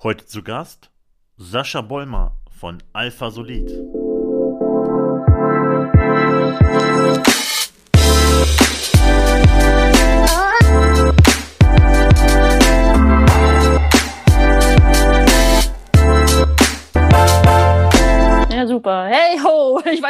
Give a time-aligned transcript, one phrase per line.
[0.00, 0.92] Heute zu Gast
[1.38, 4.07] Sascha Bollmer von Alpha Solid.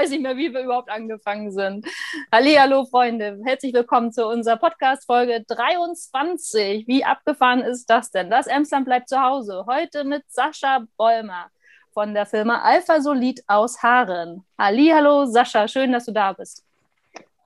[0.09, 1.87] Weiß nicht mehr, wie wir überhaupt angefangen sind.
[2.33, 6.87] Hallo, Freunde, herzlich willkommen zu unserer Podcast Folge 23.
[6.87, 8.31] Wie abgefahren ist das denn?
[8.31, 9.67] Das Emsland bleibt zu Hause.
[9.67, 11.49] Heute mit Sascha Bollmer
[11.93, 14.47] von der Firma Alpha Solid aus Haaren.
[14.57, 16.65] Hallo, Sascha, schön, dass du da bist.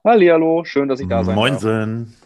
[0.04, 2.14] Hallo, schön, dass ich da sein Moinsen.
[2.14, 2.22] darf.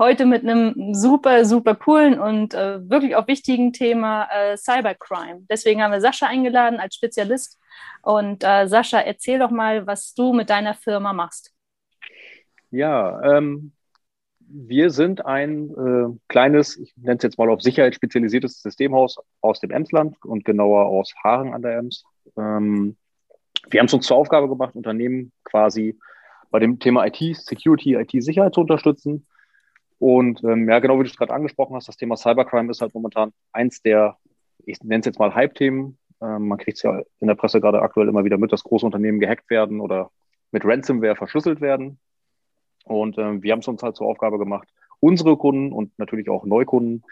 [0.00, 5.46] Heute mit einem super, super coolen und äh, wirklich auch wichtigen Thema äh, Cybercrime.
[5.48, 7.60] Deswegen haben wir Sascha eingeladen als Spezialist.
[8.02, 11.52] Und äh, Sascha, erzähl doch mal, was du mit deiner Firma machst.
[12.70, 13.72] Ja, ähm,
[14.48, 19.60] wir sind ein äh, kleines, ich nenne es jetzt mal auf Sicherheit spezialisiertes Systemhaus aus
[19.60, 22.04] dem Emsland und genauer aus Haaren an der Ems.
[22.36, 22.96] Ähm,
[23.68, 25.98] wir haben es uns zur Aufgabe gemacht, Unternehmen quasi
[26.50, 29.26] bei dem Thema IT, Security, IT-Sicherheit zu unterstützen.
[29.98, 32.94] Und ähm, ja, genau wie du es gerade angesprochen hast, das Thema Cybercrime ist halt
[32.94, 34.16] momentan eins der,
[34.64, 35.98] ich nenne es jetzt mal Hype-Themen.
[36.20, 38.86] Ähm, man kriegt es ja in der Presse gerade aktuell immer wieder mit, dass große
[38.86, 40.10] Unternehmen gehackt werden oder
[40.50, 41.98] mit Ransomware verschlüsselt werden.
[42.84, 44.68] Und ähm, wir haben es uns halt zur Aufgabe gemacht,
[45.00, 47.02] unsere Kunden und natürlich auch Neukunden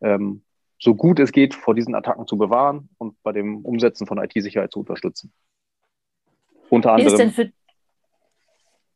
[0.00, 0.42] ähm,
[0.78, 4.72] so gut es geht vor diesen Attacken zu bewahren und bei dem Umsetzen von IT-Sicherheit
[4.72, 5.32] zu unterstützen.
[6.68, 7.52] Unter anderem.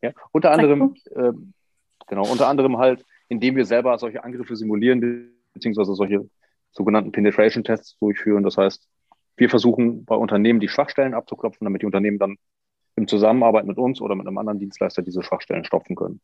[0.03, 1.33] Ja, unter anderem, äh,
[2.07, 6.29] genau, unter anderem halt, indem wir selber solche Angriffe simulieren, beziehungsweise solche
[6.71, 8.43] sogenannten Penetration-Tests durchführen.
[8.43, 8.89] Das heißt,
[9.41, 12.37] wir versuchen bei Unternehmen die Schwachstellen abzuklopfen, damit die Unternehmen dann
[12.95, 16.21] in Zusammenarbeit mit uns oder mit einem anderen Dienstleister diese Schwachstellen stopfen können.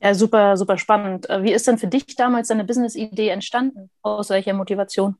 [0.00, 1.28] Ja, super, super spannend.
[1.28, 3.90] Äh, wie ist denn für dich damals deine Business-Idee entstanden?
[4.02, 5.16] Aus welcher Motivation?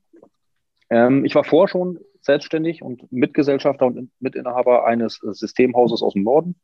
[0.89, 6.55] Ähm, ich war vorher schon selbstständig und Mitgesellschafter und Mitinhaber eines Systemhauses aus dem Norden.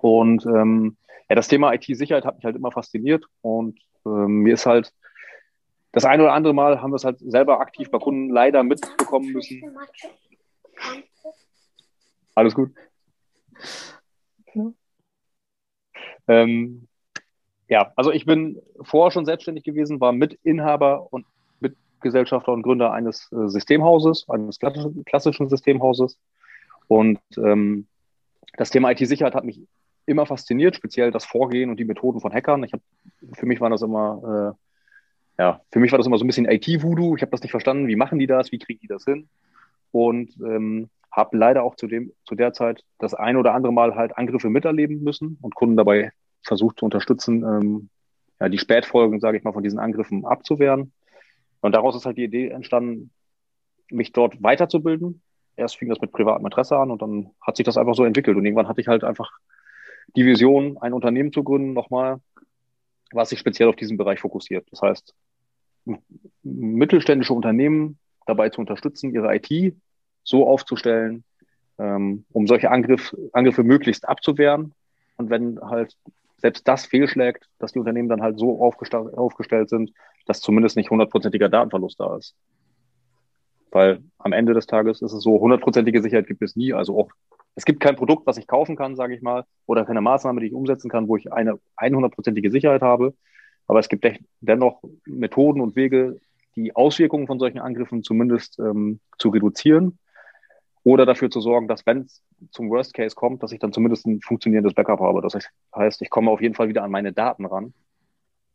[0.00, 0.96] Und ähm,
[1.28, 4.92] ja, das Thema IT-Sicherheit hat mich halt immer fasziniert und ähm, mir ist halt
[5.92, 9.32] das eine oder andere Mal haben wir es halt selber aktiv bei Kunden leider mitbekommen
[9.32, 9.62] müssen.
[12.34, 12.70] Alles gut.
[16.28, 16.88] Ähm,
[17.68, 21.26] ja, also ich bin vorher schon selbstständig gewesen, war Mitinhaber und
[21.60, 26.18] Mitgesellschafter und Gründer eines äh, Systemhauses, eines klassischen, Systemhauses.
[26.88, 27.86] Und ähm,
[28.56, 29.60] das Thema IT-Sicherheit hat mich
[30.06, 32.64] immer fasziniert, speziell das Vorgehen und die Methoden von Hackern.
[32.64, 32.80] Ich hab,
[33.34, 34.61] für mich war das immer, äh,
[35.38, 37.16] ja, für mich war das immer so ein bisschen IT-Voodoo.
[37.16, 37.88] Ich habe das nicht verstanden.
[37.88, 38.52] Wie machen die das?
[38.52, 39.28] Wie kriegen die das hin?
[39.90, 43.94] Und ähm, habe leider auch zu, dem, zu der Zeit das ein oder andere Mal
[43.94, 47.88] halt Angriffe miterleben müssen und Kunden dabei versucht zu unterstützen, ähm,
[48.40, 50.92] ja, die Spätfolgen, sage ich mal, von diesen Angriffen abzuwehren.
[51.60, 53.10] Und daraus ist halt die Idee entstanden,
[53.90, 55.22] mich dort weiterzubilden.
[55.56, 58.36] Erst fing das mit privatem Interesse an und dann hat sich das einfach so entwickelt.
[58.36, 59.30] Und irgendwann hatte ich halt einfach
[60.16, 62.18] die Vision, ein Unternehmen zu gründen, nochmal,
[63.14, 64.66] was sich speziell auf diesen Bereich fokussiert.
[64.70, 65.14] Das heißt,
[66.42, 69.74] mittelständische Unternehmen dabei zu unterstützen, ihre IT
[70.22, 71.24] so aufzustellen,
[71.78, 74.74] ähm, um solche Angriff, Angriffe möglichst abzuwehren.
[75.16, 75.96] Und wenn halt
[76.38, 79.92] selbst das fehlschlägt, dass die Unternehmen dann halt so aufgestellt, aufgestellt sind,
[80.26, 82.34] dass zumindest nicht hundertprozentiger Datenverlust da ist.
[83.70, 86.72] Weil am Ende des Tages ist es so, hundertprozentige Sicherheit gibt es nie.
[86.72, 87.10] Also auch
[87.54, 90.48] es gibt kein Produkt, was ich kaufen kann, sage ich mal, oder keine Maßnahme, die
[90.48, 93.14] ich umsetzen kann, wo ich eine 100%ige Sicherheit habe.
[93.66, 94.06] Aber es gibt
[94.40, 96.18] dennoch Methoden und Wege,
[96.56, 99.98] die Auswirkungen von solchen Angriffen zumindest ähm, zu reduzieren
[100.84, 104.06] oder dafür zu sorgen, dass wenn es zum Worst Case kommt, dass ich dann zumindest
[104.06, 105.22] ein funktionierendes Backup habe.
[105.22, 105.38] Das
[105.74, 107.72] heißt, ich komme auf jeden Fall wieder an meine Daten ran,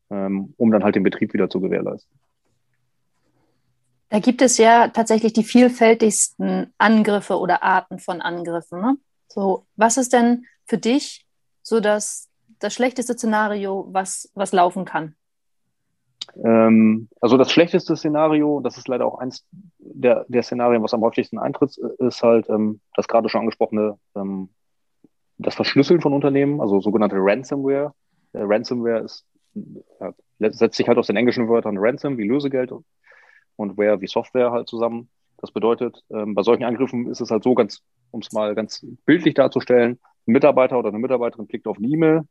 [0.09, 2.19] ähm, um dann halt den Betrieb wieder zu gewährleisten.
[4.09, 8.79] Da gibt es ja tatsächlich die vielfältigsten Angriffe oder Arten von Angriffen.
[8.79, 8.97] Ne?
[9.27, 11.25] So, was ist denn für dich
[11.61, 12.29] so das,
[12.59, 15.15] das schlechteste Szenario, was, was laufen kann?
[16.43, 19.45] Ähm, also das schlechteste Szenario, das ist leider auch eins
[19.79, 24.49] der, der Szenarien, was am häufigsten eintritt, ist halt ähm, das gerade schon angesprochene, ähm,
[25.37, 27.93] das Verschlüsseln von Unternehmen, also sogenannte Ransomware.
[28.33, 29.25] Äh, Ransomware ist,
[29.99, 32.71] äh, setzt sich halt aus den englischen Wörtern Ransom wie Lösegeld
[33.57, 35.09] und Ware wie Software halt zusammen.
[35.37, 37.81] Das bedeutet, ähm, bei solchen Angriffen ist es halt so, ganz,
[38.11, 42.21] um es mal ganz bildlich darzustellen, ein Mitarbeiter oder eine Mitarbeiterin klickt auf eine E-Mail.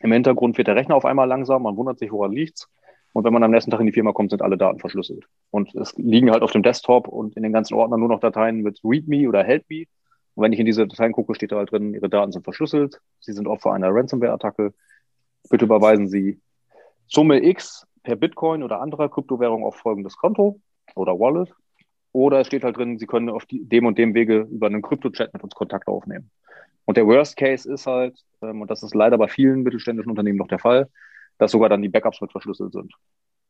[0.00, 2.68] Im Hintergrund wird der Rechner auf einmal langsam, man wundert sich, woran liegt's.
[3.12, 5.26] Und wenn man am nächsten Tag in die Firma kommt, sind alle Daten verschlüsselt.
[5.50, 8.62] Und es liegen halt auf dem Desktop und in den ganzen Ordnern nur noch Dateien
[8.62, 9.84] mit README oder HELPME.
[10.34, 13.00] Und wenn ich in diese Dateien gucke, steht da halt drin, Ihre Daten sind verschlüsselt,
[13.20, 14.72] Sie sind Opfer einer Ransomware-Attacke.
[15.50, 16.40] Bitte überweisen Sie
[17.06, 20.60] Summe X per Bitcoin oder anderer Kryptowährung auf folgendes Konto
[20.94, 21.52] oder Wallet.
[22.12, 24.82] Oder es steht halt drin, Sie können auf die, dem und dem Wege über einen
[24.82, 26.30] Krypto-Chat mit uns Kontakt aufnehmen.
[26.84, 30.38] Und der Worst Case ist halt, ähm, und das ist leider bei vielen mittelständischen Unternehmen
[30.38, 30.90] noch der Fall,
[31.38, 32.92] dass sogar dann die Backups mit verschlüsselt sind.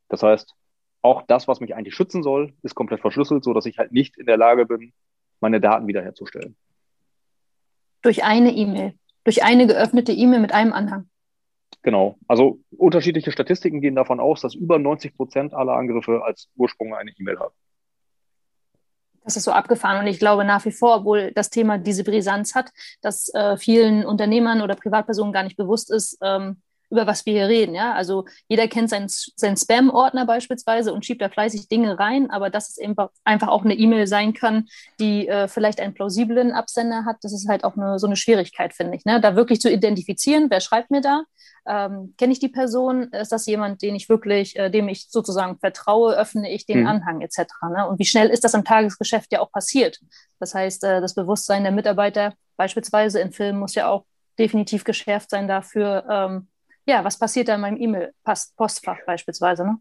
[0.08, 0.54] Das heißt,
[1.02, 4.16] auch das, was mich eigentlich schützen soll, ist komplett verschlüsselt, so dass ich halt nicht
[4.16, 4.92] in der Lage bin,
[5.40, 6.56] meine Daten wiederherzustellen.
[8.02, 8.94] Durch eine E-Mail,
[9.24, 11.08] durch eine geöffnete E-Mail mit einem Anhang.
[11.82, 12.18] Genau.
[12.28, 17.12] Also unterschiedliche Statistiken gehen davon aus, dass über 90 Prozent aller Angriffe als Ursprung eine
[17.18, 17.54] E-Mail haben.
[19.24, 22.54] Das ist so abgefahren und ich glaube nach wie vor, obwohl das Thema diese Brisanz
[22.54, 22.72] hat,
[23.02, 26.60] dass äh, vielen Unternehmern oder Privatpersonen gar nicht bewusst ist, ähm,
[26.92, 27.74] über was wir hier reden.
[27.74, 27.94] Ja?
[27.94, 32.68] Also jeder kennt seinen, seinen Spam-Ordner beispielsweise und schiebt da fleißig Dinge rein, aber dass
[32.68, 32.94] es eben
[33.24, 34.68] einfach auch eine E-Mail sein kann,
[35.00, 38.74] die äh, vielleicht einen plausiblen Absender hat, das ist halt auch eine, so eine Schwierigkeit,
[38.74, 39.04] finde ich.
[39.06, 39.20] Ne?
[39.20, 41.24] Da wirklich zu identifizieren, wer schreibt mir da,
[41.66, 45.58] ähm, kenne ich die Person, ist das jemand, den ich wirklich, äh, dem ich sozusagen
[45.58, 46.86] vertraue, öffne ich den mhm.
[46.88, 47.38] Anhang etc.
[47.74, 47.88] Ne?
[47.88, 50.00] Und wie schnell ist das im Tagesgeschäft ja auch passiert?
[50.40, 54.04] Das heißt, äh, das Bewusstsein der Mitarbeiter beispielsweise in Filmen muss ja auch
[54.38, 56.48] definitiv geschärft sein dafür, ähm,
[56.86, 59.64] ja, was passiert da in meinem E-Mail-Postfach beispielsweise?
[59.64, 59.78] Ne?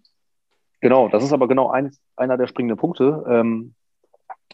[0.81, 3.23] Genau, das ist aber genau ein, einer der springenden Punkte.
[3.27, 3.73] Ähm,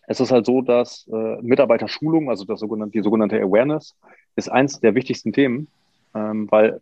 [0.07, 3.95] es ist halt so, dass äh, Mitarbeiterschulung, also das sogenannte, die sogenannte Awareness,
[4.35, 5.67] ist eins der wichtigsten Themen,
[6.15, 6.81] ähm, weil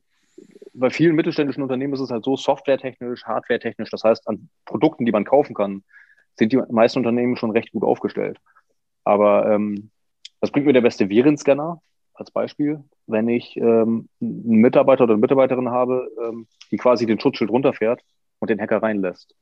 [0.74, 5.12] bei vielen mittelständischen Unternehmen ist es halt so softwaretechnisch, hardwaretechnisch, das heißt an Produkten, die
[5.12, 5.84] man kaufen kann,
[6.38, 8.40] sind die meisten Unternehmen schon recht gut aufgestellt.
[9.04, 9.90] Aber ähm,
[10.42, 11.82] was bringt mir der beste Virenscanner
[12.16, 12.84] als Beispiel?
[13.08, 18.02] wenn ich ähm, einen Mitarbeiter oder eine Mitarbeiterin habe, ähm, die quasi den Schutzschild runterfährt
[18.40, 19.36] und den Hacker reinlässt.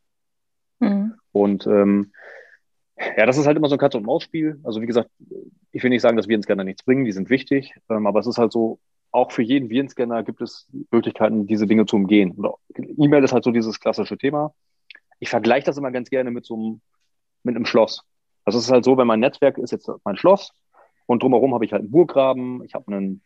[0.80, 1.16] Mhm.
[1.32, 2.12] Und ähm,
[3.18, 4.60] ja, das ist halt immer so ein Katz- und Maus-Spiel.
[4.64, 5.10] Also wie gesagt,
[5.72, 8.38] ich will nicht sagen, dass Virenscanner nichts bringen, die sind wichtig, ähm, aber es ist
[8.38, 8.80] halt so,
[9.12, 12.36] auch für jeden Virenscanner gibt es Möglichkeiten, diese Dinge zu umgehen.
[12.76, 14.54] E-Mail ist halt so dieses klassische Thema.
[15.20, 16.82] Ich vergleiche das immer ganz gerne mit so einem,
[17.44, 18.04] mit einem Schloss.
[18.44, 20.52] Also es ist halt so, wenn mein Netzwerk ist jetzt mein Schloss
[21.06, 23.22] und drumherum habe ich halt einen Burggraben, ich habe einen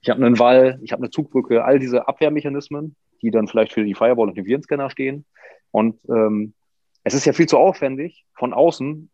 [0.00, 3.84] ich habe einen Wall, ich habe eine Zugbrücke, all diese Abwehrmechanismen, die dann vielleicht für
[3.84, 5.24] die Firewall und den Virenscanner stehen.
[5.70, 6.54] Und ähm,
[7.02, 9.10] es ist ja viel zu aufwendig, von außen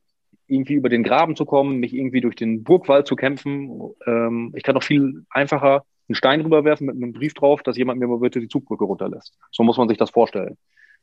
[0.48, 3.94] irgendwie über den Graben zu kommen, mich irgendwie durch den Burgwall zu kämpfen.
[4.06, 7.98] Ähm, ich kann doch viel einfacher einen Stein rüberwerfen mit einem Brief drauf, dass jemand
[8.00, 9.38] mir mal bitte die Zugbrücke runterlässt.
[9.50, 10.58] So muss man sich das vorstellen.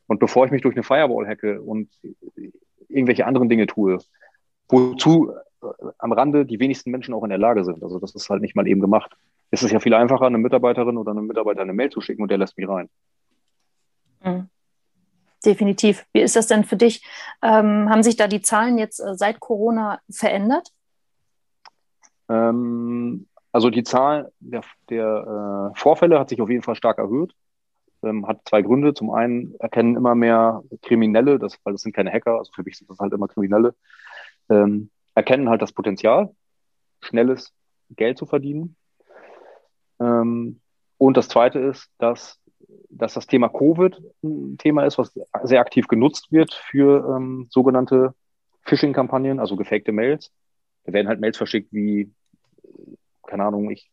[0.06, 1.88] Und bevor ich mich durch eine Firewall hacke und
[2.88, 3.98] irgendwelche anderen Dinge tue,
[4.68, 5.32] wozu
[5.98, 7.82] am Rande die wenigsten Menschen auch in der Lage sind.
[7.82, 9.16] Also das ist halt nicht mal eben gemacht
[9.50, 12.30] ist es ja viel einfacher, eine Mitarbeiterin oder einem Mitarbeiter eine Mail zu schicken und
[12.30, 12.88] der lässt mich rein.
[14.24, 14.48] Mhm.
[15.44, 16.04] Definitiv.
[16.12, 17.02] Wie ist das denn für dich?
[17.42, 20.68] Ähm, haben sich da die Zahlen jetzt äh, seit Corona verändert?
[22.28, 27.34] Ähm, also die Zahl der, der äh, Vorfälle hat sich auf jeden Fall stark erhöht.
[28.02, 28.92] Ähm, hat zwei Gründe.
[28.92, 32.76] Zum einen erkennen immer mehr Kriminelle, das, weil das sind keine Hacker, also für mich
[32.76, 33.74] sind das halt immer Kriminelle,
[34.50, 36.34] ähm, erkennen halt das Potenzial,
[37.00, 37.52] schnelles
[37.90, 38.76] Geld zu verdienen
[40.00, 40.60] ähm,
[40.98, 42.40] und das Zweite ist, dass,
[42.88, 45.14] dass das Thema Covid ein Thema ist, was
[45.44, 48.14] sehr aktiv genutzt wird für ähm, sogenannte
[48.62, 50.32] Phishing-Kampagnen, also gefakte Mails.
[50.84, 52.12] Da werden halt Mails verschickt wie,
[53.26, 53.90] keine Ahnung, ich,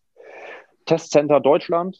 [0.85, 1.97] Testcenter Deutschland,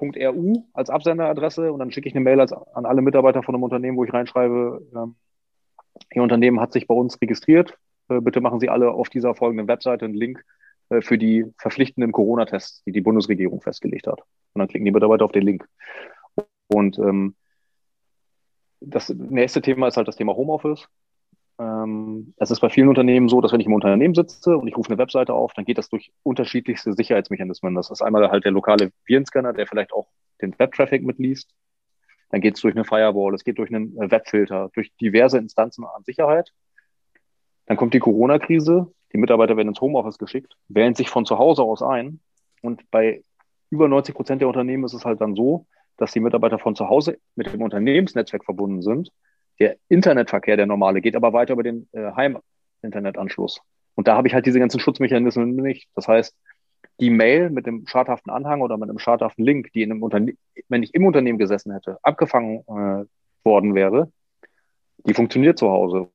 [0.00, 3.64] .ru als Absenderadresse und dann schicke ich eine Mail als, an alle Mitarbeiter von einem
[3.64, 5.16] Unternehmen, wo ich reinschreibe, ähm,
[6.14, 7.76] Ihr Unternehmen hat sich bei uns registriert.
[8.08, 10.44] Äh, bitte machen Sie alle auf dieser folgenden Webseite einen Link
[10.90, 14.20] äh, für die verpflichtenden Corona-Tests, die die Bundesregierung festgelegt hat.
[14.52, 15.68] Und dann klicken die Mitarbeiter auf den Link.
[16.68, 17.34] Und ähm,
[18.80, 20.88] das nächste Thema ist halt das Thema Homeoffice.
[21.58, 24.76] Ähm, es ist bei vielen Unternehmen so, dass wenn ich im Unternehmen sitze und ich
[24.76, 27.74] rufe eine Webseite auf, dann geht das durch unterschiedlichste Sicherheitsmechanismen.
[27.74, 30.08] Das ist einmal halt der lokale Virenscanner, der vielleicht auch
[30.40, 31.52] den Webtraffic mitliest.
[32.30, 36.04] Dann geht es durch eine Firewall, es geht durch einen Webfilter, durch diverse Instanzen an
[36.04, 36.52] Sicherheit.
[37.68, 41.62] Dann kommt die Corona-Krise, die Mitarbeiter werden ins Homeoffice geschickt, wählen sich von zu Hause
[41.62, 42.20] aus ein.
[42.62, 43.22] Und bei
[43.70, 45.66] über 90 Prozent der Unternehmen ist es halt dann so,
[45.98, 49.10] dass die Mitarbeiter von zu Hause mit dem Unternehmensnetzwerk verbunden sind.
[49.60, 53.60] Der Internetverkehr, der normale, geht aber weiter über den äh, Heim-Internetanschluss.
[53.94, 55.90] Und da habe ich halt diese ganzen Schutzmechanismen nicht.
[55.94, 56.34] Das heißt,
[57.00, 60.38] die Mail mit dem schadhaften Anhang oder mit einem schadhaften Link, die in einem Unternehmen,
[60.68, 63.04] wenn ich im Unternehmen gesessen hätte, abgefangen äh,
[63.44, 64.10] worden wäre,
[65.04, 66.08] die funktioniert zu Hause.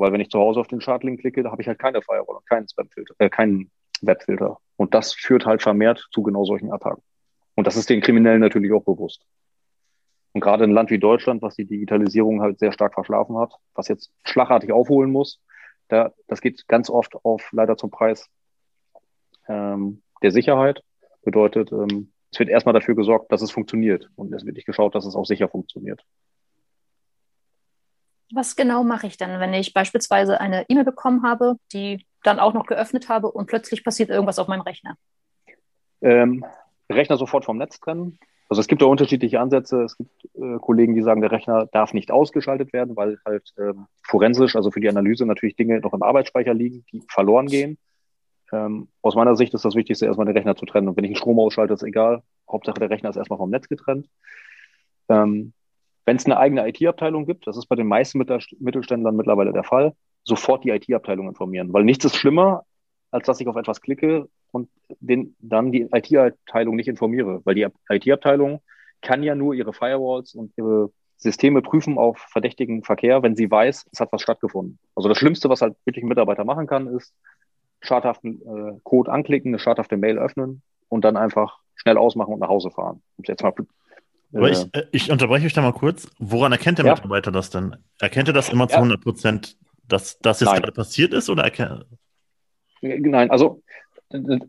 [0.00, 2.36] Weil wenn ich zu Hause auf den Chartlink klicke, da habe ich halt keine Firewall
[2.36, 4.58] und keinen Spamfilter, äh, keinen Webfilter.
[4.76, 7.02] Und das führt halt vermehrt zu genau solchen Attacken.
[7.54, 9.24] Und das ist den Kriminellen natürlich auch bewusst.
[10.32, 13.52] Und gerade in einem Land wie Deutschland, was die Digitalisierung halt sehr stark verschlafen hat,
[13.74, 15.40] was jetzt schlagartig aufholen muss,
[15.88, 18.28] da, das geht ganz oft auf leider zum Preis
[19.48, 20.82] ähm, der Sicherheit.
[21.22, 24.94] Bedeutet, ähm, es wird erstmal dafür gesorgt, dass es funktioniert und es wird nicht geschaut,
[24.94, 26.02] dass es auch sicher funktioniert.
[28.40, 32.54] Was genau mache ich denn, wenn ich beispielsweise eine E-Mail bekommen habe, die dann auch
[32.54, 34.96] noch geöffnet habe und plötzlich passiert irgendwas auf meinem Rechner?
[36.00, 36.42] Ähm,
[36.90, 38.18] Rechner sofort vom Netz trennen.
[38.48, 39.82] Also es gibt da unterschiedliche Ansätze.
[39.82, 43.88] Es gibt äh, Kollegen, die sagen, der Rechner darf nicht ausgeschaltet werden, weil halt ähm,
[44.04, 47.76] forensisch, also für die Analyse natürlich Dinge noch im Arbeitsspeicher liegen, die verloren gehen.
[48.52, 50.88] Ähm, aus meiner Sicht ist das Wichtigste, erstmal den Rechner zu trennen.
[50.88, 52.22] Und wenn ich einen Strom ausschalte, ist egal.
[52.50, 54.08] Hauptsache, der Rechner ist erstmal vom Netz getrennt.
[55.10, 55.52] Ähm,
[56.04, 59.94] wenn es eine eigene IT-Abteilung gibt, das ist bei den meisten Mittelständlern mittlerweile der Fall,
[60.24, 61.72] sofort die IT-Abteilung informieren.
[61.72, 62.64] Weil nichts ist schlimmer,
[63.10, 64.68] als dass ich auf etwas klicke und
[65.00, 67.40] den, dann die IT-Abteilung nicht informiere.
[67.44, 68.60] Weil die IT-Abteilung
[69.02, 73.86] kann ja nur ihre Firewalls und ihre Systeme prüfen auf verdächtigen Verkehr, wenn sie weiß,
[73.92, 74.78] es hat was stattgefunden.
[74.94, 77.14] Also das Schlimmste, was halt wirklich ein Mitarbeiter machen kann, ist
[77.82, 82.48] schadhaften äh, Code anklicken, eine schadhafte Mail öffnen und dann einfach schnell ausmachen und nach
[82.48, 83.02] Hause fahren.
[83.16, 83.52] Um jetzt mal
[84.32, 86.08] aber ich, äh, ich unterbreche mich da mal kurz.
[86.18, 86.94] Woran erkennt der ja.
[86.94, 87.76] Mitarbeiter das denn?
[87.98, 89.56] Erkennt er das immer zu 100 Prozent,
[89.88, 91.28] dass das jetzt gerade passiert ist?
[91.28, 91.86] Oder erkennt...
[92.82, 93.62] Nein, also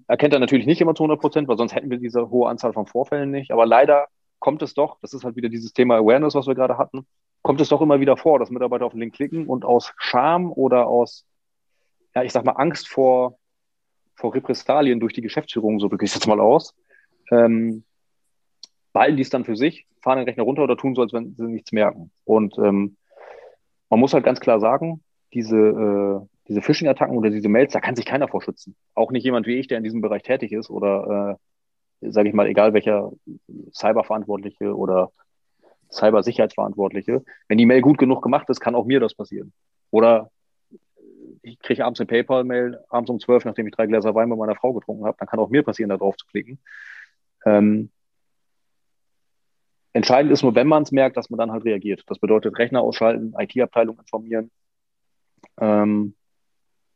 [0.07, 2.73] erkennt er natürlich nicht immer zu 100 Prozent, weil sonst hätten wir diese hohe Anzahl
[2.73, 3.51] von Vorfällen nicht.
[3.51, 4.07] Aber leider
[4.39, 7.05] kommt es doch, das ist halt wieder dieses Thema Awareness, was wir gerade hatten,
[7.41, 10.51] kommt es doch immer wieder vor, dass Mitarbeiter auf den Link klicken und aus Scham
[10.51, 11.25] oder aus,
[12.15, 13.37] ja, ich sag mal, Angst vor,
[14.15, 16.75] vor Repressalien durch die Geschäftsführung, so drücke ich es jetzt mal aus,
[17.31, 17.83] ähm,
[18.93, 21.35] behalten die es dann für sich, fahren den Rechner runter oder tun so, als wenn
[21.35, 22.11] sie nichts merken.
[22.25, 22.97] Und ähm,
[23.89, 27.95] man muss halt ganz klar sagen, diese, äh, diese Phishing-Attacken oder diese Mails, da kann
[27.95, 28.75] sich keiner vorschützen.
[28.93, 31.37] Auch nicht jemand wie ich, der in diesem Bereich tätig ist oder,
[32.01, 33.11] äh, sage ich mal, egal welcher
[33.73, 35.11] Cyberverantwortliche oder
[35.91, 37.23] Cybersicherheitsverantwortliche.
[37.47, 39.53] Wenn die Mail gut genug gemacht ist, kann auch mir das passieren.
[39.91, 40.31] Oder
[41.43, 44.55] ich kriege abends eine PayPal-Mail, abends um zwölf, nachdem ich drei Gläser Wein mit meiner
[44.55, 46.59] Frau getrunken habe, dann kann auch mir passieren, da drauf zu klicken.
[47.45, 47.89] Ähm,
[49.93, 52.03] Entscheidend ist nur, wenn man es merkt, dass man dann halt reagiert.
[52.07, 54.51] Das bedeutet Rechner ausschalten, IT-Abteilung informieren.
[55.59, 56.15] Ähm,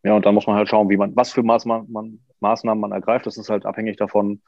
[0.03, 2.91] ja, und dann muss man halt schauen, wie man, was für Maßnahmen man, Maßnahmen man
[2.91, 3.25] ergreift.
[3.25, 4.41] Das ist halt abhängig davon,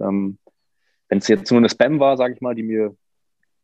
[0.00, 0.38] ähm,
[1.08, 2.94] wenn es jetzt nur eine Spam war, sage ich mal, die mir,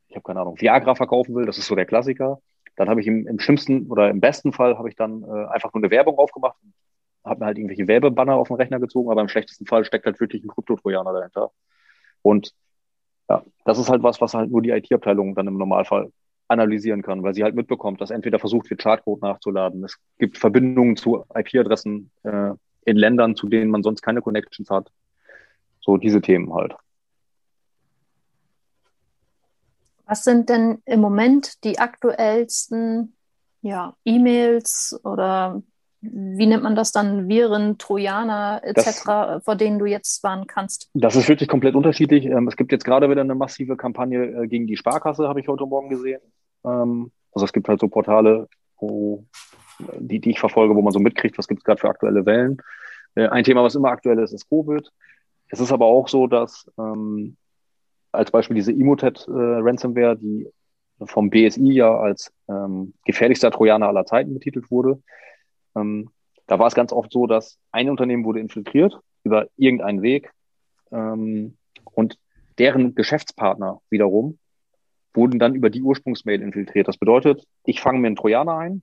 [0.09, 2.41] ich habe keine Ahnung, Viagra verkaufen will, das ist so der Klassiker.
[2.77, 5.73] Dann habe ich im, im schlimmsten oder im besten Fall habe ich dann äh, einfach
[5.73, 6.57] nur eine Werbung aufgemacht,
[7.25, 10.21] habe mir halt irgendwelche Werbebanner auf den Rechner gezogen, aber im schlechtesten Fall steckt halt
[10.21, 11.51] wirklich ein Kryptotrojaner dahinter.
[12.23, 12.55] Und
[13.29, 16.13] ja, das ist halt was, was halt nur die IT-Abteilung dann im Normalfall
[16.49, 19.85] analysieren kann, weil sie halt mitbekommt, dass entweder versucht wird, Chartcode nachzuladen.
[19.85, 22.51] Es gibt Verbindungen zu IP-Adressen äh,
[22.85, 24.91] in Ländern, zu denen man sonst keine Connections hat.
[25.81, 26.75] So diese Themen halt.
[30.07, 33.17] Was sind denn im Moment die aktuellsten
[33.63, 35.63] ja, E-Mails oder
[36.13, 40.91] wie nennt man das dann, Viren, Trojaner etc., das, vor denen du jetzt warnen kannst?
[40.95, 42.27] Das ist wirklich komplett unterschiedlich.
[42.27, 45.49] Ähm, es gibt jetzt gerade wieder eine massive Kampagne äh, gegen die Sparkasse, habe ich
[45.49, 46.21] heute Morgen gesehen.
[46.65, 49.25] Ähm, also es gibt halt so Portale, wo,
[49.99, 52.59] die, die ich verfolge, wo man so mitkriegt, was gibt es gerade für aktuelle Wellen.
[53.15, 54.91] Äh, ein Thema, was immer aktuell ist, ist Covid.
[55.49, 57.37] Es ist aber auch so, dass ähm,
[58.13, 60.49] als Beispiel diese Emotet äh, Ransomware, die
[61.07, 65.03] vom BSI ja als ähm, gefährlichster Trojaner aller Zeiten betitelt wurde,
[65.75, 66.11] ähm,
[66.47, 70.31] da war es ganz oft so, dass ein Unternehmen wurde infiltriert über irgendeinen Weg
[70.93, 72.19] ähm, und
[72.59, 74.39] deren Geschäftspartner wiederum
[75.15, 76.89] wurden dann über die Ursprungsmail infiltriert.
[76.89, 78.83] Das bedeutet, ich fange mir einen Trojaner ein,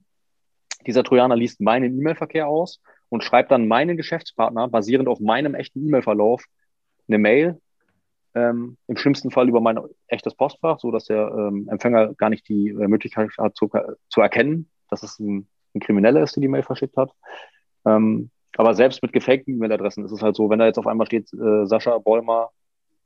[0.86, 5.86] dieser Trojaner liest meinen E-Mail-Verkehr aus und schreibt dann meinen Geschäftspartner basierend auf meinem echten
[5.86, 6.44] E-Mail-Verlauf
[7.08, 7.60] eine Mail,
[8.34, 12.48] ähm, im schlimmsten Fall über mein echtes Postfach, so dass der ähm, Empfänger gar nicht
[12.48, 13.70] die äh, Möglichkeit hat zu,
[14.08, 17.12] zu erkennen, dass es ein ein Krimineller ist, der die Mail verschickt hat.
[17.84, 21.06] Ähm, aber selbst mit gefakten E-Mail-Adressen ist es halt so, wenn da jetzt auf einmal
[21.06, 22.50] steht, äh, Sascha Bollmer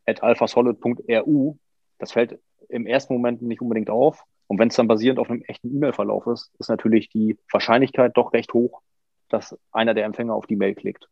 [0.06, 1.56] at alphasolid.ru,
[1.99, 4.23] das fällt im ersten Moment nicht unbedingt auf.
[4.49, 8.32] Und wenn es dann basierend auf einem echten E-Mail-Verlauf ist, ist natürlich die Wahrscheinlichkeit doch
[8.32, 8.82] recht hoch,
[9.28, 11.08] dass einer der Empfänger auf die Mail klickt.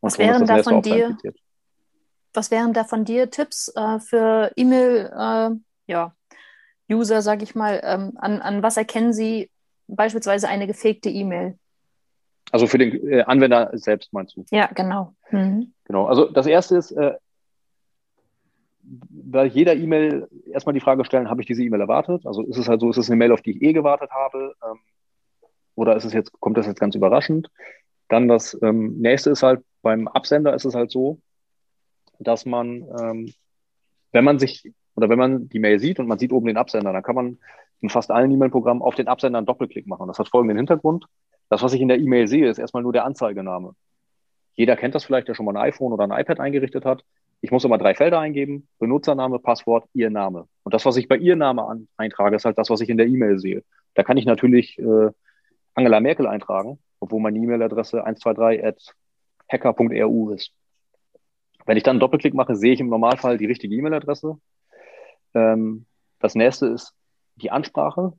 [0.00, 1.16] Und was wären da von dir?
[2.32, 5.50] Was wären da von dir Tipps äh, für E-Mail, äh,
[5.90, 6.14] ja,
[6.88, 9.50] User, sage ich mal, ähm, an, an was erkennen sie,
[9.94, 11.58] beispielsweise eine gefakte E-Mail.
[12.52, 14.44] Also für den äh, Anwender selbst meinst du?
[14.50, 15.14] Ja, genau.
[15.30, 15.72] Mhm.
[15.84, 16.06] Genau.
[16.06, 17.14] Also das erste ist, äh,
[18.82, 22.26] bei jeder E-Mail erstmal die Frage stellen, habe ich diese E-Mail erwartet?
[22.26, 24.54] Also ist es halt so, ist es eine Mail, auf die ich eh gewartet habe?
[24.64, 24.78] Ähm,
[25.76, 27.50] oder ist es jetzt, kommt das jetzt ganz überraschend?
[28.08, 31.20] Dann das ähm, nächste ist halt, beim Absender ist es halt so,
[32.18, 33.32] dass man, ähm,
[34.12, 36.92] wenn man sich oder wenn man die Mail sieht und man sieht oben den Absender,
[36.92, 37.38] dann kann man
[37.80, 40.06] in fast allen E-Mail-Programmen auf den Absender einen Doppelklick machen.
[40.06, 41.06] Das hat folgenden Hintergrund.
[41.48, 43.74] Das, was ich in der E-Mail sehe, ist erstmal nur der Anzeigename.
[44.54, 47.04] Jeder kennt das vielleicht, der schon mal ein iPhone oder ein iPad eingerichtet hat.
[47.42, 50.46] ich muss immer drei Felder eingeben, Benutzername, Passwort, Ihr Name.
[50.62, 52.98] Und das, was ich bei Ihr Name an, eintrage, ist halt das, was ich in
[52.98, 53.64] der E-Mail sehe.
[53.94, 55.10] Da kann ich natürlich äh,
[55.74, 58.94] Angela Merkel eintragen, obwohl meine E-Mail-Adresse 123 at
[59.48, 60.52] hacker.ru ist.
[61.64, 64.38] Wenn ich dann einen Doppelklick mache, sehe ich im Normalfall die richtige E-Mail-Adresse.
[65.34, 65.86] Ähm,
[66.18, 66.94] das nächste ist
[67.42, 68.12] die Ansprache.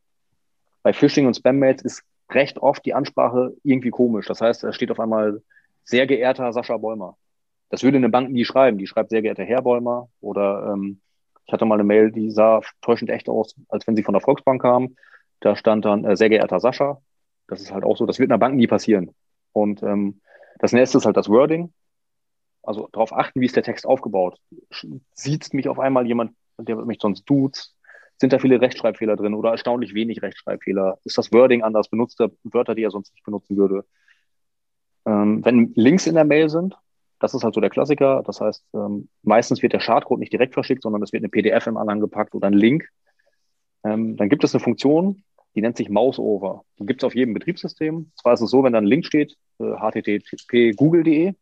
[0.83, 4.27] Bei Phishing und Spam-Mails ist recht oft die Ansprache irgendwie komisch.
[4.27, 5.41] Das heißt, da steht auf einmal
[5.83, 7.17] sehr geehrter Sascha Bäumer.
[7.69, 8.77] Das würde eine Bank nie schreiben.
[8.77, 11.01] Die schreibt sehr geehrter Herr Bäumer oder ähm,
[11.45, 14.21] ich hatte mal eine Mail, die sah täuschend echt aus, als wenn sie von der
[14.21, 14.95] Volksbank kam.
[15.39, 17.01] Da stand dann äh, sehr geehrter Sascha.
[17.47, 19.13] Das ist halt auch so, das wird einer Bank nie passieren.
[19.51, 20.21] Und ähm,
[20.59, 21.73] das nächste ist halt das Wording.
[22.63, 24.39] Also darauf achten, wie ist der Text aufgebaut.
[25.13, 27.75] Sieht mich auf einmal jemand, der mich sonst duzt?
[28.21, 30.99] Sind da viele Rechtschreibfehler drin oder erstaunlich wenig Rechtschreibfehler?
[31.05, 31.89] Ist das Wording anders?
[31.89, 33.83] Benutzt er Wörter, die er sonst nicht benutzen würde?
[35.07, 36.77] Ähm, wenn Links in der Mail sind,
[37.17, 38.21] das ist halt so der Klassiker.
[38.23, 41.65] Das heißt, ähm, meistens wird der Schadcode nicht direkt verschickt, sondern es wird eine PDF
[41.65, 42.87] im Anhang gepackt oder ein Link.
[43.83, 45.23] Ähm, dann gibt es eine Funktion,
[45.55, 46.63] die nennt sich Mouseover.
[46.77, 48.11] Die gibt es auf jedem Betriebssystem.
[48.21, 51.33] Zwar ist es so, wenn da ein Link steht, äh, http google.de,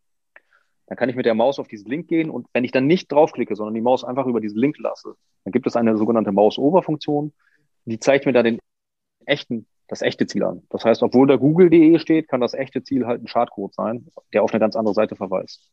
[0.89, 3.11] dann kann ich mit der Maus auf diesen Link gehen und wenn ich dann nicht
[3.11, 7.31] draufklicke, sondern die Maus einfach über diesen Link lasse, dann gibt es eine sogenannte Mouse-Over-Funktion,
[7.85, 8.59] die zeigt mir da den
[9.25, 10.61] echten das echte Ziel an.
[10.69, 14.43] Das heißt, obwohl da google.de steht, kann das echte Ziel halt ein Schadcode sein, der
[14.43, 15.67] auf eine ganz andere Seite verweist.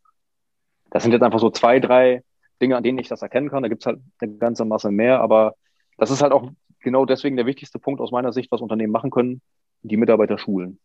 [0.90, 2.22] Das sind jetzt einfach so zwei, drei
[2.60, 3.62] Dinge, an denen ich das erkennen kann.
[3.62, 5.54] Da gibt's halt eine ganze Masse mehr, aber
[5.98, 9.10] das ist halt auch genau deswegen der wichtigste Punkt aus meiner Sicht, was Unternehmen machen
[9.10, 9.42] können,
[9.82, 10.78] die Mitarbeiter schulen.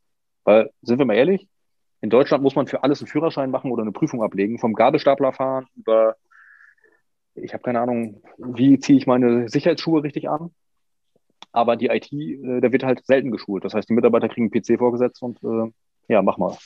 [0.43, 1.47] Weil, sind wir mal ehrlich,
[2.01, 5.33] in Deutschland muss man für alles einen Führerschein machen oder eine Prüfung ablegen, vom Gabelstapler
[5.33, 6.15] fahren über,
[7.35, 10.51] ich habe keine Ahnung, wie ziehe ich meine Sicherheitsschuhe richtig an.
[11.53, 13.65] Aber die IT, äh, da wird halt selten geschult.
[13.65, 15.71] Das heißt, die Mitarbeiter kriegen einen PC vorgesetzt und äh,
[16.07, 16.57] ja, mach mal.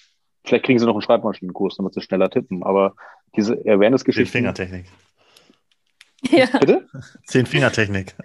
[0.44, 2.63] Vielleicht kriegen sie noch einen Schreibmaschinenkurs, damit sie schneller tippen.
[2.63, 2.94] Aber
[3.36, 4.32] diese Awareness-Geschichte.
[4.32, 4.86] Zehn-Fingertechnik.
[6.30, 6.46] Ja.
[6.60, 6.88] Bitte?
[7.25, 8.15] Zehn-Fingertechnik.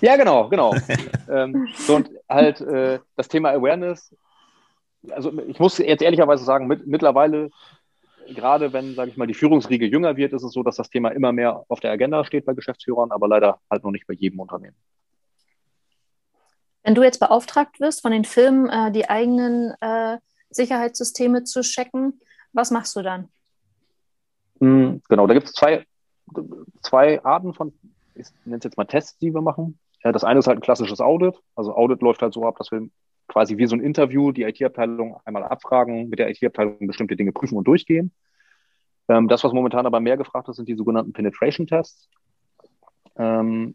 [0.00, 0.74] Ja, genau, genau.
[1.30, 4.14] ähm, so, und halt äh, das Thema Awareness.
[5.10, 7.50] Also ich muss jetzt ehrlicherweise sagen, mit, mittlerweile,
[8.28, 11.10] gerade wenn, sage ich mal, die Führungsriege jünger wird, ist es so, dass das Thema
[11.10, 14.40] immer mehr auf der Agenda steht bei Geschäftsführern, aber leider halt noch nicht bei jedem
[14.40, 14.76] Unternehmen.
[16.82, 20.18] Wenn du jetzt beauftragt wirst, von den Firmen äh, die eigenen äh,
[20.50, 22.20] Sicherheitssysteme zu checken,
[22.52, 23.28] was machst du dann?
[24.60, 25.84] Mm, genau, da gibt es zwei,
[26.82, 27.72] zwei Arten von,
[28.14, 29.78] ich nenne es jetzt mal Tests, die wir machen.
[30.04, 31.34] Ja, das eine ist halt ein klassisches Audit.
[31.54, 32.88] Also Audit läuft halt so ab, dass wir
[33.28, 37.56] quasi wie so ein Interview die IT-Abteilung einmal abfragen, mit der IT-Abteilung bestimmte Dinge prüfen
[37.56, 38.12] und durchgehen.
[39.08, 42.08] Ähm, das, was momentan aber mehr gefragt ist, sind die sogenannten Penetration-Tests.
[43.16, 43.74] Ähm,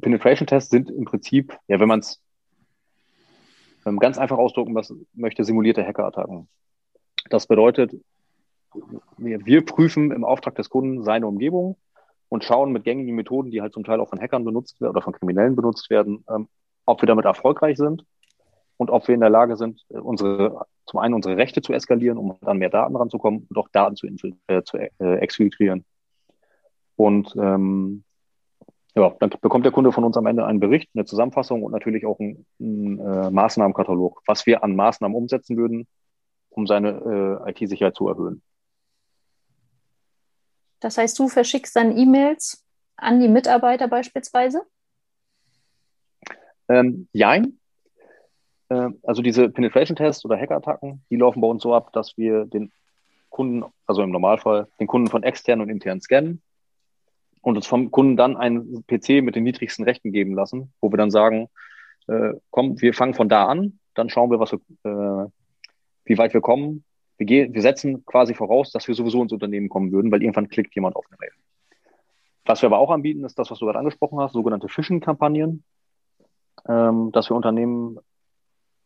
[0.00, 2.22] Penetration-Tests sind im Prinzip, ja, wenn man es
[3.86, 6.48] ähm, ganz einfach ausdrucken, was möchte simulierte Hackerattacken.
[7.30, 7.92] Das bedeutet,
[9.16, 11.76] wir, wir prüfen im Auftrag des Kunden seine Umgebung
[12.28, 15.02] und schauen mit gängigen Methoden, die halt zum Teil auch von Hackern benutzt werden oder
[15.02, 16.48] von Kriminellen benutzt werden, ähm,
[16.84, 18.04] ob wir damit erfolgreich sind
[18.78, 22.38] und ob wir in der Lage sind, unsere, zum einen unsere Rechte zu eskalieren, um
[22.40, 24.06] an mehr Daten ranzukommen und auch Daten zu,
[24.46, 25.84] äh, zu äh, exfiltrieren.
[26.96, 28.04] Und ähm,
[28.94, 32.06] ja, dann bekommt der Kunde von uns am Ende einen Bericht, eine Zusammenfassung und natürlich
[32.06, 35.86] auch einen, einen äh, Maßnahmenkatalog, was wir an Maßnahmen umsetzen würden,
[36.50, 38.42] um seine äh, IT-Sicherheit zu erhöhen.
[40.80, 42.64] Das heißt, du verschickst dann E-Mails
[42.96, 44.62] an die Mitarbeiter beispielsweise?
[46.68, 47.57] Ähm, jein.
[48.68, 52.72] Äh, also diese Penetration-Tests oder Hacker-Attacken, die laufen bei uns so ab, dass wir den
[53.30, 56.42] Kunden, also im Normalfall, den Kunden von extern und intern scannen
[57.42, 60.96] und uns vom Kunden dann einen PC mit den niedrigsten Rechten geben lassen, wo wir
[60.96, 61.48] dann sagen,
[62.08, 65.28] äh, komm, wir fangen von da an, dann schauen wir, was wir, äh,
[66.04, 66.84] wie weit wir kommen.
[67.16, 70.48] Wir, gehen, wir setzen quasi voraus, dass wir sowieso ins Unternehmen kommen würden, weil irgendwann
[70.48, 71.32] klickt jemand auf eine Mail.
[72.44, 75.64] Was wir aber auch anbieten, ist das, was du gerade angesprochen hast, sogenannte Phishing-Kampagnen,
[76.66, 77.98] ähm, dass wir Unternehmen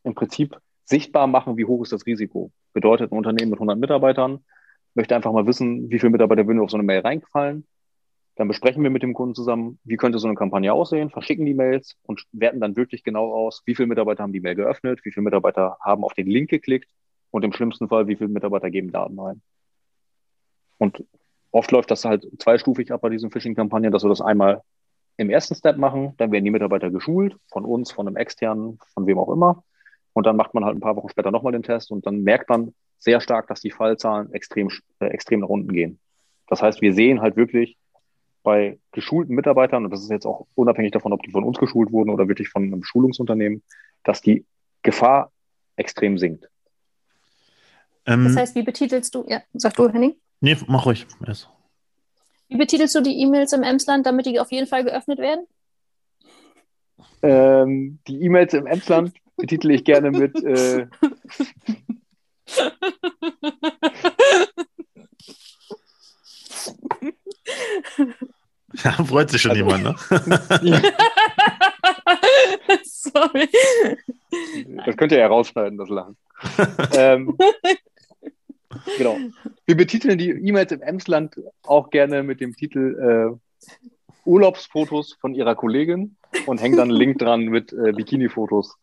[0.04, 2.50] im Prinzip sichtbar machen, wie hoch ist das Risiko.
[2.72, 4.44] Bedeutet, ein Unternehmen mit 100 Mitarbeitern
[4.94, 7.66] möchte einfach mal wissen, wie viele Mitarbeiter würden auf so eine Mail reingefallen
[8.36, 11.54] dann besprechen wir mit dem Kunden zusammen, wie könnte so eine Kampagne aussehen, verschicken die
[11.54, 15.12] Mails und werten dann wirklich genau aus, wie viele Mitarbeiter haben die Mail geöffnet, wie
[15.12, 16.90] viele Mitarbeiter haben auf den Link geklickt
[17.30, 19.42] und im schlimmsten Fall, wie viele Mitarbeiter geben Daten ein.
[20.78, 21.04] Und
[21.50, 24.62] oft läuft das halt zweistufig ab bei diesen Phishing-Kampagnen, dass wir das einmal
[25.18, 29.06] im ersten Step machen, dann werden die Mitarbeiter geschult, von uns, von einem externen, von
[29.06, 29.62] wem auch immer.
[30.12, 32.48] Und dann macht man halt ein paar Wochen später nochmal den Test und dann merkt
[32.48, 34.68] man sehr stark, dass die Fallzahlen extrem,
[35.00, 35.98] äh, extrem nach unten gehen.
[36.48, 37.76] Das heißt, wir sehen halt wirklich,
[38.42, 41.92] bei geschulten Mitarbeitern, und das ist jetzt auch unabhängig davon, ob die von uns geschult
[41.92, 43.62] wurden oder wirklich von einem Schulungsunternehmen,
[44.04, 44.44] dass die
[44.82, 45.30] Gefahr
[45.76, 46.48] extrem sinkt.
[48.04, 50.16] Ähm, das heißt, wie betitelst du, ja, sag du, Henning?
[50.40, 51.06] Nee, mach ruhig.
[51.26, 51.48] Yes.
[52.48, 55.46] Wie betitelst du die E-Mails im Emsland, damit die auf jeden Fall geöffnet werden?
[57.22, 60.86] Ähm, die E-Mails im Emsland betitel ich gerne mit äh,
[68.84, 69.94] Ja, freut sich schon also, jemand, ne?
[72.84, 73.48] Sorry.
[74.86, 76.16] Das könnt ihr ja rausschneiden, das Lachen.
[76.94, 77.36] ähm,
[78.96, 79.18] genau.
[79.66, 83.36] Wir betiteln die E-Mails im Emsland auch gerne mit dem Titel äh,
[84.24, 88.78] Urlaubsfotos von ihrer Kollegin und hängen dann einen Link dran mit äh, Bikini-Fotos,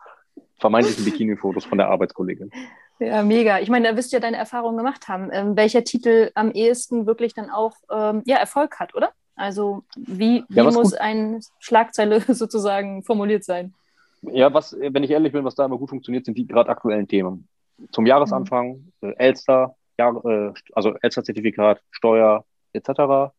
[0.59, 2.51] vermeintlichen Bikini-Fotos von der Arbeitskollegin.
[2.99, 3.59] Ja, mega.
[3.59, 7.05] Ich meine, da wirst du ja deine Erfahrungen gemacht haben, ähm, welcher Titel am ehesten
[7.05, 9.11] wirklich dann auch ähm, ja, Erfolg hat, oder?
[9.35, 10.99] Also wie, wie ja, muss gut.
[10.99, 13.73] eine Schlagzeile sozusagen formuliert sein?
[14.21, 17.07] Ja, was, wenn ich ehrlich bin, was da immer gut funktioniert, sind die gerade aktuellen
[17.07, 17.47] Themen.
[17.93, 19.09] Zum Jahresanfang, mhm.
[19.09, 22.43] äh, Elster, Jahr, äh, also Elster-Zertifikat, Steuer
[22.73, 23.31] etc.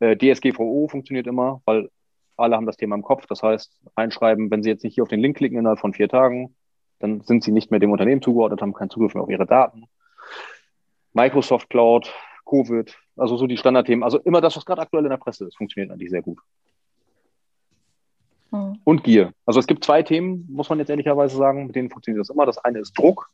[0.00, 1.90] Äh, DSGVO funktioniert immer, weil
[2.38, 3.26] alle haben das Thema im Kopf.
[3.26, 6.08] Das heißt, einschreiben, wenn Sie jetzt nicht hier auf den Link klicken innerhalb von vier
[6.08, 6.54] Tagen,
[7.02, 9.86] dann sind Sie nicht mehr dem Unternehmen zugeordnet, haben keinen Zugriff mehr auf Ihre Daten.
[11.12, 12.12] Microsoft Cloud,
[12.46, 14.04] Covid, also so die Standardthemen.
[14.04, 16.38] Also immer das, was gerade aktuell in der Presse ist, funktioniert eigentlich sehr gut.
[18.50, 18.78] Hm.
[18.84, 19.32] Und Gier.
[19.46, 22.46] Also es gibt zwei Themen, muss man jetzt ehrlicherweise sagen, mit denen funktioniert das immer.
[22.46, 23.30] Das eine ist Druck.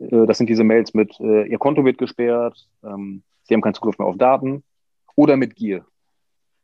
[0.00, 3.74] Äh, das sind diese Mails mit, äh, Ihr Konto wird gesperrt, ähm, Sie haben keinen
[3.74, 4.62] Zugriff mehr auf Daten.
[5.16, 5.86] Oder mit Gier.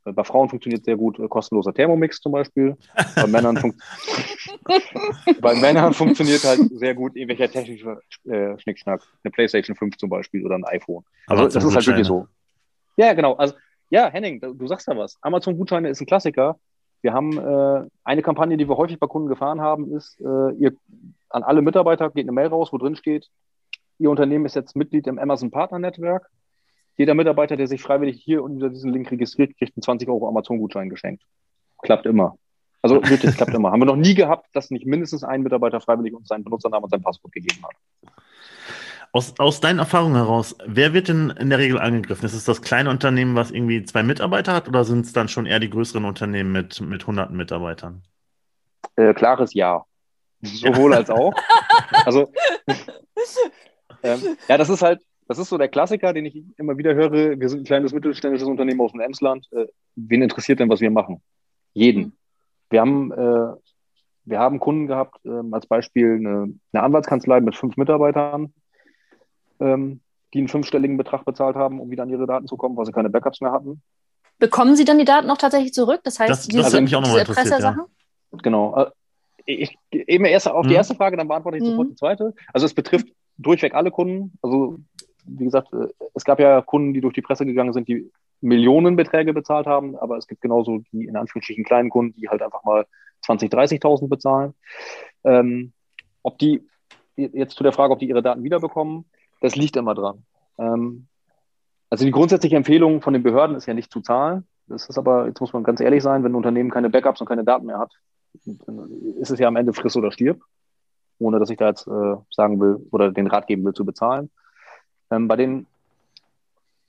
[0.05, 2.77] Äh, bei Frauen funktioniert sehr gut kostenloser Thermomix zum Beispiel.
[3.17, 3.75] Bei Männern, fun
[5.41, 9.03] Bei Männern funktioniert halt sehr gut irgendwelcher technischer äh, Schnickschnack.
[9.23, 11.05] Eine PlayStation 5 zum Beispiel oder ein iPhone.
[11.27, 12.27] Also das ist halt wirklich so.
[12.97, 13.35] Ja, genau.
[13.35, 13.55] Also
[13.91, 15.19] ja, Henning, du sagst da was.
[15.21, 16.59] Amazon-Gutscheine ist ein Klassiker.
[17.03, 20.73] Wir haben äh, eine Kampagne, die wir häufig bei Kunden gefahren haben, ist, äh, ihr,
[21.29, 23.29] an alle Mitarbeiter geht eine Mail raus, wo drin steht,
[23.99, 26.29] Ihr Unternehmen ist jetzt Mitglied im Amazon Partner Netzwerk.
[26.97, 30.89] Jeder Mitarbeiter, der sich freiwillig hier unter diesen Link registriert, kriegt einen 20 Euro Amazon-Gutschein
[30.89, 31.23] geschenkt.
[31.83, 32.37] Klappt immer.
[32.83, 33.73] Also wirklich, klappt immer.
[33.73, 36.91] Haben wir noch nie gehabt, dass nicht mindestens ein Mitarbeiter freiwillig uns seinen Benutzernamen und
[36.91, 38.13] sein Passwort gegeben hat.
[39.13, 42.27] Aus, aus deinen Erfahrungen heraus, wer wird denn in der Regel angegriffen?
[42.27, 45.47] Ist es das kleine Unternehmen, was irgendwie zwei Mitarbeiter hat, oder sind es dann schon
[45.47, 48.03] eher die größeren Unternehmen mit, mit hunderten Mitarbeitern?
[48.97, 49.85] Äh, klares Ja.
[50.43, 51.33] Sowohl als auch.
[52.05, 52.31] Also,
[54.03, 57.39] ähm, ja, das ist halt, das ist so der Klassiker, den ich immer wieder höre.
[57.39, 59.49] Wir sind ein kleines mittelständisches Unternehmen aus dem Emsland.
[59.53, 61.23] Äh, wen interessiert denn, was wir machen?
[61.73, 62.17] Jeden.
[62.71, 63.55] Wir haben, äh,
[64.25, 68.53] wir haben Kunden gehabt, äh, als Beispiel eine, eine Anwaltskanzlei mit fünf Mitarbeitern
[69.61, 70.01] ähm,
[70.33, 72.93] die einen fünfstelligen Betrag bezahlt haben, um wieder an ihre Daten zu kommen, weil sie
[72.93, 73.83] keine Backups mehr hatten.
[74.39, 76.01] Bekommen Sie dann die Daten noch tatsächlich zurück?
[76.03, 77.85] Das heißt, das, diese, das auch diese Erpressersachen?
[78.33, 78.39] Ja.
[78.43, 78.77] Genau.
[78.77, 78.91] Äh,
[79.47, 80.77] ich, eben erst auf die mhm.
[80.77, 81.69] erste Frage, dann beantworte ich mhm.
[81.69, 82.35] sofort die zweite.
[82.53, 83.07] Also es betrifft
[83.39, 84.37] durchweg alle Kunden.
[84.43, 84.81] Also
[85.25, 88.11] wie gesagt, äh, es gab ja Kunden, die durch die Presse gegangen sind, die
[88.41, 92.65] Millionenbeträge bezahlt haben, aber es gibt genauso die in Anführungsstrichen kleinen Kunden, die halt einfach
[92.65, 92.87] mal
[93.23, 94.55] 20, 30.000 bezahlen.
[95.25, 95.73] Ähm,
[96.23, 96.63] ob die,
[97.17, 99.07] jetzt zu der Frage, ob die ihre Daten wiederbekommen,
[99.41, 100.25] das liegt immer dran.
[100.59, 101.07] Ähm,
[101.91, 104.47] also die grundsätzliche Empfehlung von den Behörden ist ja nicht zu zahlen.
[104.67, 107.27] Das ist aber, jetzt muss man ganz ehrlich sein, wenn ein Unternehmen keine Backups und
[107.27, 107.93] keine Daten mehr hat,
[109.21, 110.41] ist es ja am Ende friss oder stirb,
[111.19, 114.31] ohne dass ich da jetzt äh, sagen will oder den Rat geben will zu bezahlen.
[115.15, 115.67] Ähm, bei, den,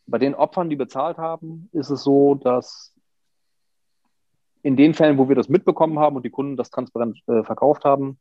[0.08, 2.94] bei den Opfern, die bezahlt haben, ist es so, dass
[4.64, 7.86] in den Fällen, wo wir das mitbekommen haben und die Kunden das transparent äh, verkauft
[7.86, 8.18] haben,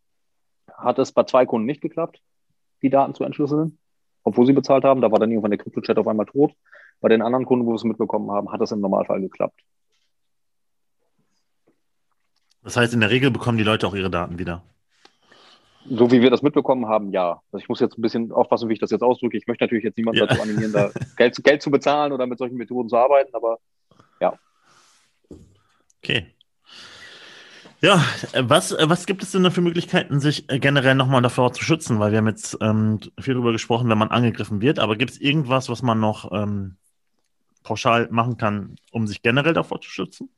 [0.76, 2.20] hat es bei zwei Kunden nicht geklappt,
[2.82, 3.78] die Daten zu entschlüsseln
[4.24, 5.00] obwohl sie bezahlt haben.
[5.00, 6.52] Da war dann irgendwann der Krypto-Chat auf einmal tot.
[7.00, 9.60] Bei den anderen Kunden, wo wir es mitbekommen haben, hat das im Normalfall geklappt.
[12.62, 14.62] Das heißt, in der Regel bekommen die Leute auch ihre Daten wieder.
[15.88, 17.42] So wie wir das mitbekommen haben, ja.
[17.52, 19.36] Also ich muss jetzt ein bisschen aufpassen, wie ich das jetzt ausdrücke.
[19.36, 20.26] Ich möchte natürlich jetzt niemanden ja.
[20.26, 23.58] dazu animieren, da Geld, Geld zu bezahlen oder mit solchen Methoden zu arbeiten, aber
[24.20, 24.34] ja.
[26.02, 26.26] Okay.
[27.80, 28.02] Ja,
[28.40, 32.00] was, was gibt es denn da für Möglichkeiten, sich generell nochmal davor zu schützen?
[32.00, 35.20] Weil wir haben jetzt ähm, viel darüber gesprochen, wenn man angegriffen wird, aber gibt es
[35.20, 36.76] irgendwas, was man noch ähm,
[37.62, 40.30] pauschal machen kann, um sich generell davor zu schützen?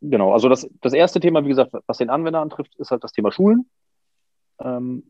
[0.00, 3.12] Genau, also das, das erste Thema, wie gesagt, was den Anwender antrifft, ist halt das
[3.12, 3.68] Thema Schulen.
[4.60, 5.04] Ähm,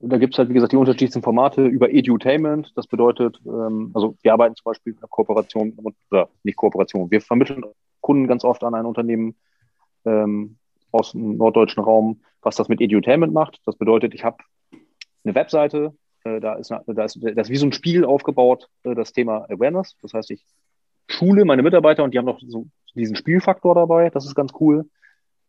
[0.00, 2.72] da gibt es halt, wie gesagt, die unterschiedlichsten Formate über Edutainment.
[2.74, 5.76] Das bedeutet, ähm, also wir arbeiten zum Beispiel in Kooperation,
[6.10, 7.64] oder nicht Kooperation, wir vermitteln
[8.00, 9.36] Kunden ganz oft an ein Unternehmen,
[10.06, 10.56] ähm,
[10.92, 13.60] aus dem norddeutschen Raum, was das mit Edutainment macht.
[13.66, 14.38] Das bedeutet, ich habe
[15.24, 18.94] eine Webseite, äh, da, ist, da, ist, da ist wie so ein Spiel aufgebaut, äh,
[18.94, 19.96] das Thema Awareness.
[20.02, 20.44] Das heißt, ich
[21.08, 24.10] schule meine Mitarbeiter und die haben noch so diesen Spielfaktor dabei.
[24.10, 24.88] Das ist ganz cool.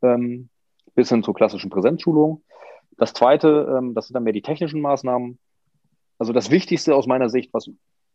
[0.02, 0.50] Ähm,
[0.96, 2.44] bis hin zur klassischen Präsenzschulung.
[3.02, 5.40] Das zweite, ähm, das sind dann mehr die technischen Maßnahmen.
[6.20, 7.68] Also das Wichtigste aus meiner Sicht, was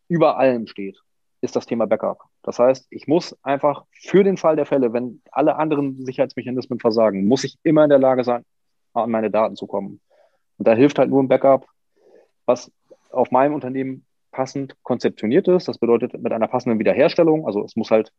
[0.06, 1.02] über allem steht,
[1.40, 2.22] ist das Thema Backup.
[2.44, 7.26] Das heißt, ich muss einfach für den Fall der Fälle, wenn alle anderen Sicherheitsmechanismen versagen,
[7.26, 8.44] muss ich immer in der Lage sein,
[8.92, 10.00] an meine Daten zu kommen.
[10.56, 11.66] Und da hilft halt nur ein Backup,
[12.44, 12.70] was
[13.10, 15.66] auf meinem Unternehmen passend konzeptioniert ist.
[15.66, 17.44] Das bedeutet mit einer passenden Wiederherstellung.
[17.44, 18.12] Also es muss halt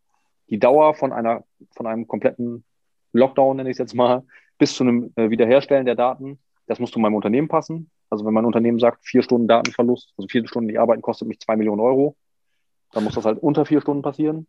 [0.50, 2.66] die Dauer von einer, von einem kompletten
[3.14, 4.26] Lockdown, nenne ich es jetzt mal,
[4.58, 7.90] bis zu einem äh, Wiederherstellen der Daten, das muss zu meinem Unternehmen passen.
[8.10, 11.40] Also wenn mein Unternehmen sagt, vier Stunden Datenverlust, also vier Stunden die Arbeiten kostet mich
[11.40, 12.16] zwei Millionen Euro,
[12.92, 14.48] dann muss das halt unter vier Stunden passieren.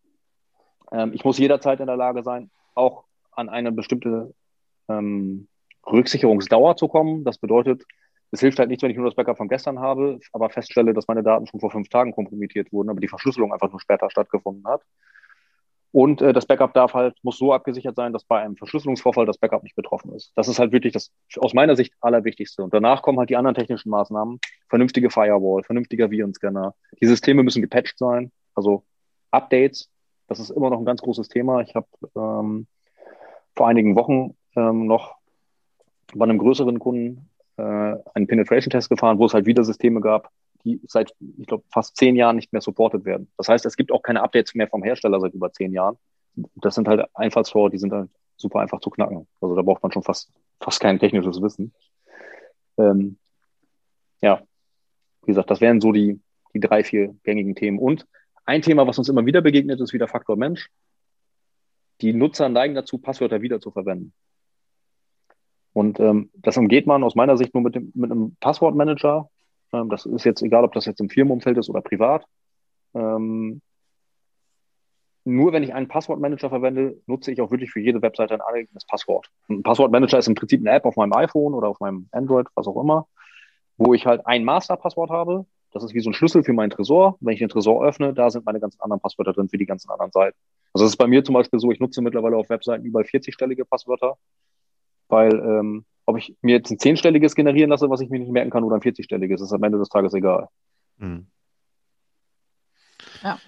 [0.93, 4.35] Ähm, ich muss jederzeit in der Lage sein, auch an eine bestimmte
[4.89, 5.49] ähm,
[5.87, 7.25] Rücksicherungsdauer zu kommen.
[7.25, 7.85] Das bedeutet,
[8.31, 11.09] es hilft halt nichts, wenn ich nur das Backup von gestern habe, aber feststelle, dass
[11.09, 14.67] meine Daten schon vor fünf Tagen kompromittiert wurden, aber die Verschlüsselung einfach nur später stattgefunden
[14.67, 14.83] hat.
[15.91, 19.39] Und äh, das Backup darf halt, muss so abgesichert sein, dass bei einem Verschlüsselungsvorfall das
[19.39, 20.33] Backup nicht betroffen ist.
[20.37, 22.63] Das ist halt wirklich das aus meiner Sicht allerwichtigste.
[22.63, 24.39] Und danach kommen halt die anderen technischen Maßnahmen.
[24.69, 26.75] Vernünftige Firewall, vernünftiger Virenscanner.
[27.01, 28.85] Die Systeme müssen gepatcht sein, also
[29.31, 29.91] Updates.
[30.27, 31.63] Das ist immer noch ein ganz großes Thema.
[31.63, 32.67] Ich habe ähm,
[33.57, 35.17] vor einigen Wochen ähm, noch
[36.15, 40.31] bei einem größeren Kunden äh, einen Penetration-Test gefahren, wo es halt wieder Systeme gab,
[40.65, 43.31] die seit, ich glaube, fast zehn Jahren nicht mehr supported werden.
[43.37, 45.97] Das heißt, es gibt auch keine Updates mehr vom Hersteller seit über zehn Jahren.
[46.57, 49.27] Das sind halt Einfallsrohre, die sind halt super einfach zu knacken.
[49.41, 51.73] Also da braucht man schon fast, fast kein technisches Wissen.
[52.77, 53.19] Ähm,
[54.21, 54.43] ja,
[55.23, 56.21] wie gesagt, das wären so die,
[56.55, 57.79] die drei, vier gängigen Themen.
[57.79, 58.07] Und
[58.45, 60.71] ein Thema, was uns immer wieder begegnet, ist wieder Faktor Mensch.
[62.01, 64.13] Die Nutzer neigen dazu, Passwörter wieder zu verwenden.
[65.73, 69.29] Und ähm, das umgeht man aus meiner Sicht nur mit, dem, mit einem Passwortmanager,
[69.73, 72.25] ähm, das ist jetzt egal, ob das jetzt im Firmenumfeld ist oder privat.
[72.95, 73.61] Ähm,
[75.25, 78.87] nur wenn ich einen Passwortmanager verwende, nutze ich auch wirklich für jede Webseite ein eigenes
[78.87, 79.31] Passwort.
[79.49, 82.67] Ein Passwortmanager ist im Prinzip eine App auf meinem iPhone oder auf meinem Android, was
[82.67, 83.07] auch immer,
[83.77, 85.45] wo ich halt ein Masterpasswort habe.
[85.73, 87.19] Das ist wie so ein Schlüssel für meinen Tresor.
[87.21, 89.91] Wenn ich den Tresor öffne, da sind meine ganzen anderen Passwörter drin für die ganzen
[89.91, 90.39] anderen Seiten.
[90.73, 93.67] Also das ist bei mir zum Beispiel so, ich nutze mittlerweile auf Webseiten über 40-stellige
[93.67, 94.17] Passwörter,
[95.09, 98.49] weil ähm, ob ich mir jetzt ein zehnstelliges generieren lasse, was ich mir nicht merken
[98.51, 100.49] kann, oder ein 40-stelliges, ist am Ende des Tages egal.
[100.97, 101.27] Mhm.
[103.23, 103.39] Ja.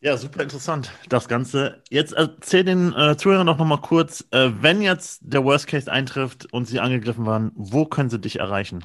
[0.00, 1.82] Ja, super interessant, das Ganze.
[1.88, 6.52] Jetzt erzähl den äh, Zuhörern doch nochmal kurz, äh, wenn jetzt der Worst Case eintrifft
[6.52, 8.84] und sie angegriffen waren, wo können sie dich erreichen?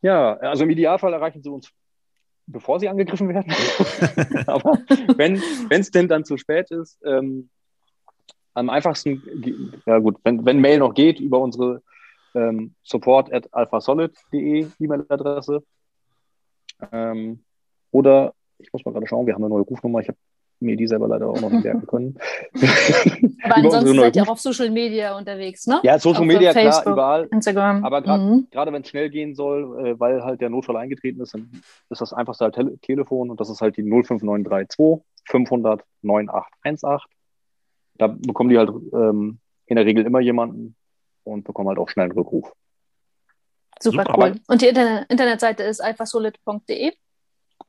[0.00, 1.70] Ja, also im Idealfall erreichen sie uns,
[2.46, 3.52] bevor sie angegriffen werden.
[4.46, 4.78] Aber
[5.18, 7.50] wenn es denn dann zu spät ist, ähm,
[8.54, 9.22] am einfachsten,
[9.86, 11.82] ja gut, wenn, wenn Mail noch geht, über unsere
[12.34, 15.62] ähm, support at alphasolid.de E-Mail-Adresse.
[16.92, 17.40] Ähm,
[17.90, 20.18] oder, ich muss mal gerade schauen, wir haben eine neue Rufnummer, ich habe
[20.60, 22.18] mir die selber leider auch noch nicht merken können.
[23.42, 25.80] Aber ansonsten seid ihr auch auf Social Media unterwegs, ne?
[25.82, 27.28] Ja, Social auf Media, Facebook, klar, überall.
[27.30, 27.84] Instagram.
[27.84, 28.46] Aber gerade mhm.
[28.52, 31.50] wenn es schnell gehen soll, äh, weil halt der Notfall eingetreten ist, dann
[31.90, 37.08] ist das einfachste halt Tele Telefon und das ist halt die 05932 500 9818
[37.94, 40.76] da bekommen die halt ähm, in der Regel immer jemanden
[41.24, 42.52] und bekommen halt auch schnell einen Rückruf.
[43.80, 44.18] Super, Super.
[44.18, 44.40] cool.
[44.46, 46.92] Und die Internet Internetseite ist alphasolid.de?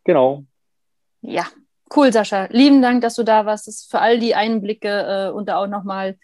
[0.04, 0.44] Genau.
[1.22, 1.46] Ja,
[1.96, 2.48] cool, Sascha.
[2.52, 3.68] Lieben Dank, dass du da warst.
[3.68, 6.18] Das für all die Einblicke äh, und da auch nochmal,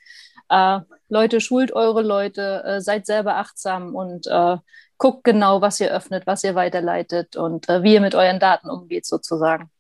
[0.50, 4.58] äh, Leute, schult eure Leute, äh, seid selber achtsam und äh,
[4.98, 8.70] guckt genau, was ihr öffnet, was ihr weiterleitet und äh, wie ihr mit euren Daten
[8.70, 9.72] umgeht, sozusagen.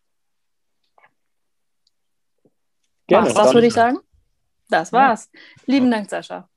[3.08, 3.36] Gerne.
[3.36, 4.00] Was würde ich sagen?
[4.72, 5.30] Das war's.
[5.34, 5.40] Ja.
[5.68, 6.50] Lieben Dank, Sascha.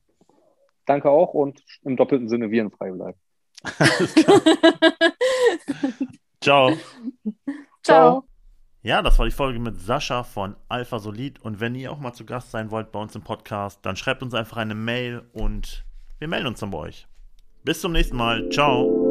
[0.87, 3.19] Danke auch und im doppelten Sinne virenfrei bleiben.
[6.41, 6.73] Ciao.
[7.83, 8.25] Ciao.
[8.83, 11.41] Ja, das war die Folge mit Sascha von Alpha Solid.
[11.41, 14.23] Und wenn ihr auch mal zu Gast sein wollt bei uns im Podcast, dann schreibt
[14.23, 15.87] uns einfach eine Mail und
[16.19, 17.07] wir melden uns dann bei euch.
[17.65, 18.51] Bis zum nächsten Mal.
[18.51, 19.05] Ciao.